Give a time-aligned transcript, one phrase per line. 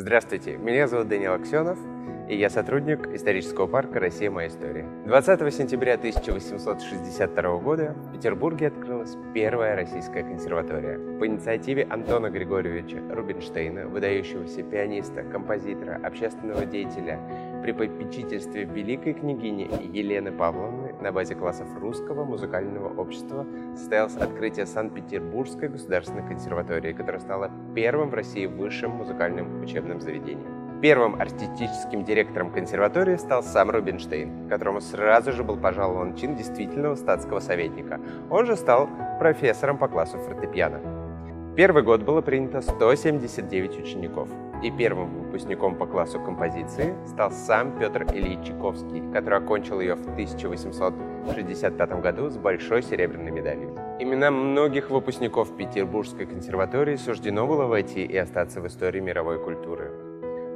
[0.00, 1.78] Здравствуйте, меня зовут Данил Аксенов,
[2.30, 4.30] и я сотрудник исторического парка «Россия.
[4.30, 4.86] Моя история».
[5.06, 10.96] 20 сентября 1862 года в Петербурге открылась первая российская консерватория.
[11.18, 17.18] По инициативе Антона Григорьевича Рубинштейна, выдающегося пианиста, композитора, общественного деятеля,
[17.64, 23.44] при попечительстве великой княгини Елены Павловны на базе классов Русского музыкального общества
[23.74, 30.59] состоялось открытие Санкт-Петербургской государственной консерватории, которая стала первым в России высшим музыкальным учебным заведением.
[30.80, 37.40] Первым артистическим директором консерватории стал сам Рубинштейн, которому сразу же был пожалован чин действительного статского
[37.40, 38.00] советника.
[38.30, 38.88] Он же стал
[39.18, 40.80] профессором по классу фортепиано.
[41.54, 44.30] Первый год было принято 179 учеников,
[44.62, 50.02] и первым выпускником по классу композиции стал сам Петр Ильич Чайковский, который окончил ее в
[50.12, 53.76] 1865 году с большой серебряной медалью.
[53.98, 60.09] Имена многих выпускников Петербургской консерватории суждено было войти и остаться в истории мировой культуры.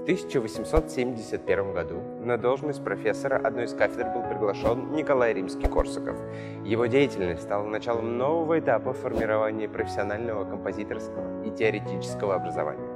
[0.00, 6.16] В 1871 году на должность профессора одной из кафедр был приглашен Николай Римский-Корсаков.
[6.64, 12.88] Его деятельность стала началом нового этапа формирования профессионального композиторского и теоретического образования.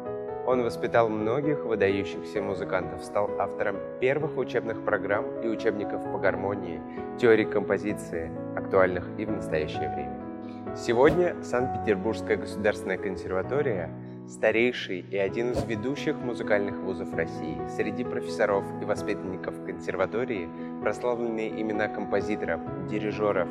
[0.47, 6.81] Он воспитал многих выдающихся музыкантов, стал автором первых учебных программ и учебников по гармонии,
[7.19, 10.75] теории композиции, актуальных и в настоящее время.
[10.75, 13.91] Сегодня Санкт-Петербургская государственная консерватория
[14.29, 17.59] старейший и один из ведущих музыкальных вузов России.
[17.77, 20.49] Среди профессоров и воспитанников консерватории
[20.83, 23.49] прославленные имена композиторов, дирижеров,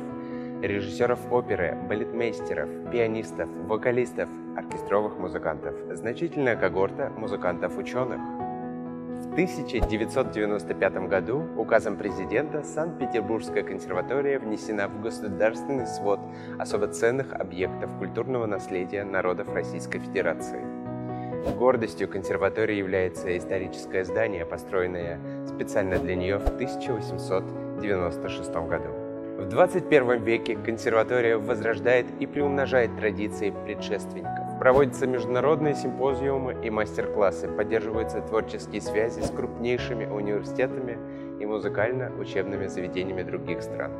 [0.62, 8.20] режиссеров оперы, балетмейстеров, пианистов, вокалистов, оркестровых музыкантов, значительная когорта музыкантов-ученых.
[9.34, 16.20] В 1995 году указом президента Санкт-Петербургская консерватория внесена в государственный свод
[16.56, 20.60] особо ценных объектов культурного наследия народов Российской Федерации.
[21.58, 25.18] Гордостью консерватории является историческое здание, построенное
[25.48, 28.90] специально для нее в 1896 году.
[29.36, 34.43] В 21 веке консерватория возрождает и приумножает традиции предшественников.
[34.64, 40.98] Проводятся международные симпозиумы и мастер-классы, поддерживаются творческие связи с крупнейшими университетами
[41.38, 43.92] и музыкально-учебными заведениями других стран.